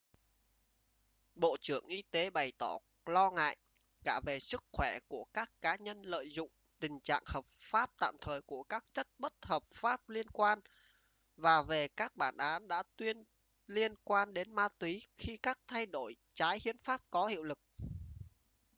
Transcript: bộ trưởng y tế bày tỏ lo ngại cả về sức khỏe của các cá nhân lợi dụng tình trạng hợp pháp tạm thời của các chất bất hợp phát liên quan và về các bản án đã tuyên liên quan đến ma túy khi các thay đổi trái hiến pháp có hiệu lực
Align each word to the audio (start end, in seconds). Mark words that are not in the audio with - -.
bộ 1.35 1.57
trưởng 1.61 1.85
y 1.85 2.01
tế 2.11 2.29
bày 2.29 2.51
tỏ 2.57 2.77
lo 3.05 3.31
ngại 3.31 3.57
cả 4.03 4.21
về 4.25 4.39
sức 4.39 4.63
khỏe 4.71 4.99
của 5.07 5.25
các 5.33 5.51
cá 5.61 5.75
nhân 5.79 6.01
lợi 6.01 6.31
dụng 6.31 6.49
tình 6.79 6.99
trạng 6.99 7.23
hợp 7.25 7.45
pháp 7.47 7.89
tạm 7.99 8.15
thời 8.21 8.41
của 8.41 8.63
các 8.63 8.85
chất 8.93 9.07
bất 9.19 9.33
hợp 9.45 9.63
phát 9.63 10.09
liên 10.09 10.27
quan 10.27 10.59
và 11.37 11.61
về 11.61 11.87
các 11.87 12.15
bản 12.15 12.37
án 12.37 12.67
đã 12.67 12.83
tuyên 12.97 13.23
liên 13.67 13.95
quan 14.03 14.33
đến 14.33 14.55
ma 14.55 14.67
túy 14.79 15.03
khi 15.17 15.37
các 15.37 15.59
thay 15.67 15.85
đổi 15.85 16.15
trái 16.33 16.59
hiến 16.63 16.77
pháp 16.77 17.01
có 17.09 17.27
hiệu 17.27 17.43
lực 17.43 17.59